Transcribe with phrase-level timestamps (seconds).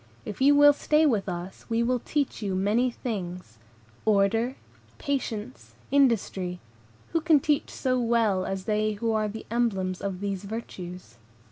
[0.25, 3.59] If you will stay with us, we will teach you many things.
[4.03, 4.55] Order,
[4.97, 6.59] patience, industry,
[7.13, 11.17] who can teach so well as they who are the emblems of these virtues?